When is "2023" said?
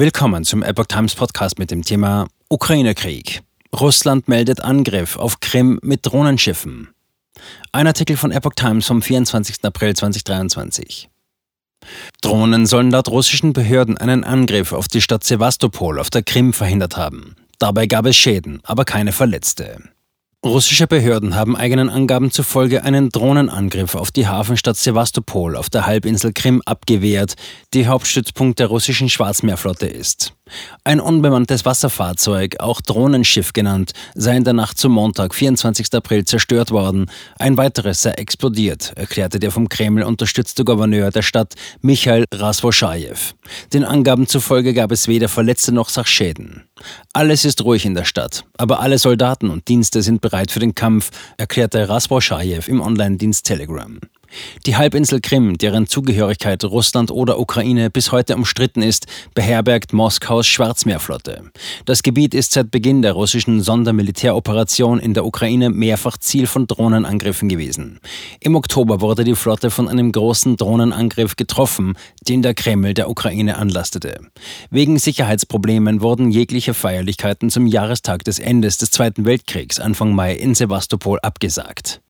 9.96-11.08